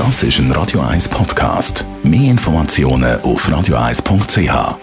[0.00, 1.84] Das ist ein Radio 1 Podcast.
[2.02, 4.48] Mehr Informationen auf radio1.ch.
[4.48, 4.80] Radio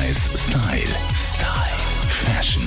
[0.00, 0.94] 1 Style.
[1.14, 1.80] Style.
[2.08, 2.62] Fashion.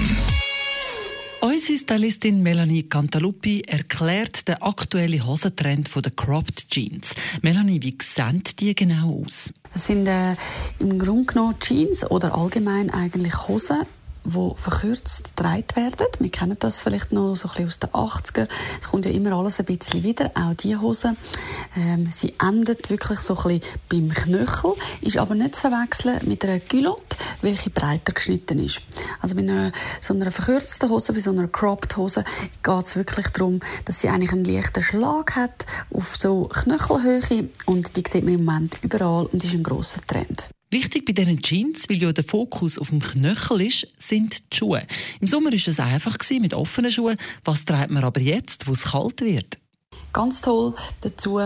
[1.41, 7.15] Unsere Stylistin Melanie Cantaluppi erklärt den aktuellen Hosentrend der Cropped Jeans.
[7.41, 9.51] Melanie, wie sehen die genau aus?
[9.73, 10.35] Das sind äh,
[10.77, 13.87] im Grunde genommen Jeans oder allgemein eigentlich Hosen
[14.23, 16.07] die verkürzt getragen werden.
[16.19, 18.47] Wir kennen das vielleicht noch so ein bisschen aus den 80er.
[18.79, 21.15] Es kommt ja immer alles ein bisschen wieder, auch diese Hose.
[21.77, 26.43] Ähm, sie endet wirklich so ein bisschen beim Knöchel, ist aber nicht zu verwechseln mit
[26.43, 28.81] einer Culotte, welche breiter geschnitten ist.
[29.21, 32.23] Also bei einer, so einer verkürzten Hose, bei so einer cropped Hose,
[32.61, 37.95] geht es wirklich darum, dass sie eigentlich einen leichten Schlag hat auf so Knöchelhöhe und
[37.95, 40.52] die sieht man im Moment überall und ist ein grosser Trend.
[40.73, 44.81] Wichtig bei diesen Jeans, weil ja der Fokus auf dem Knöchel ist, sind die Schuhe.
[45.21, 47.15] Im Sommer war es einfach mit offenen Schuhen.
[47.45, 49.59] Was treibt man aber jetzt, wo es kalt wird?
[50.11, 51.39] Ganz toll dazu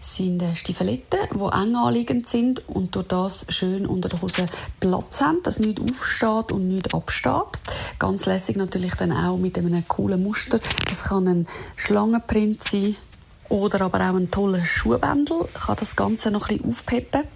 [0.00, 4.46] sind Stiefeletten, die eng anliegend sind und durch das schön unter der Hose
[4.80, 7.60] Platz haben, dass nichts aufsteht und nichts absteht.
[8.00, 10.58] Ganz lässig natürlich dann auch mit einem coolen Muster.
[10.88, 12.96] Das kann ein Schlangenprint sein
[13.48, 15.44] oder aber auch ein toller Schuhbändel.
[15.54, 17.28] Kann das Ganze noch ein bisschen aufpeppen.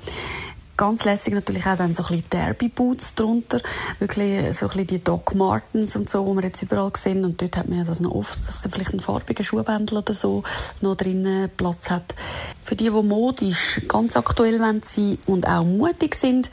[0.76, 3.60] Ganz lässig natürlich auch dann so ein bisschen Derby Boots drunter.
[3.98, 7.24] Wirklich so ein bisschen die Doc Martens und so, die wir jetzt überall sehen.
[7.24, 10.12] Und dort hat man ja das noch oft, dass da vielleicht ein farbiger Schuhbändel oder
[10.12, 10.42] so
[10.82, 12.14] noch drinnen Platz hat.
[12.62, 16.50] Für die, die modisch ganz aktuell sein und auch mutig sind,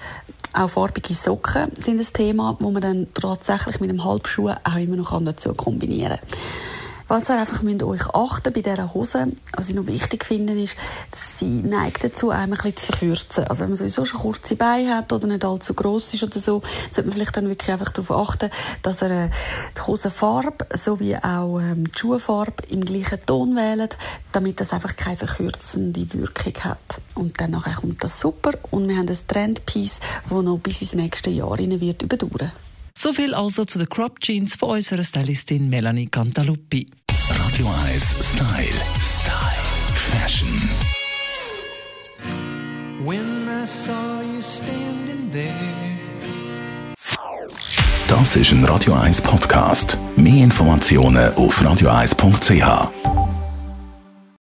[0.54, 4.96] auch farbige Socken sind ein Thema, wo man dann tatsächlich mit einem Halbschuh auch immer
[4.96, 6.73] noch dazu kombinieren kann.
[7.14, 10.76] Was ihr einfach müsst euch achten bei dieser Hose, was ich noch wichtig finde, ist,
[11.12, 13.44] dass sie neigt dazu, einmal ein bisschen zu verkürzen.
[13.44, 16.64] Also wenn man sowieso schon kurze Beine hat oder nicht allzu gross ist oder so,
[16.90, 18.50] sollte man vielleicht dann wirklich einfach darauf achten,
[18.82, 19.30] dass er äh,
[19.78, 23.96] die Hosenfarbe sowie auch ähm, die Schuhfarbe im gleichen Ton wählt,
[24.32, 27.00] damit das einfach keine verkürzende Wirkung hat.
[27.14, 31.30] Und dann kommt das super und wir haben ein Trendpiece, das noch bis ins nächste
[31.30, 32.54] Jahr rein wird überdauern.
[32.98, 36.88] So viel also zu den Crop Jeans von unserer Stylistin Melanie Cantaluppi.
[37.30, 38.74] Radio 1 Style.
[39.02, 39.64] Style.
[40.12, 40.50] Fashion.
[43.06, 45.54] When I saw you standing there.
[48.08, 49.98] Das ist ein Radio 1 Podcast.
[50.16, 53.23] Mehr Informationen auf radio1.ch.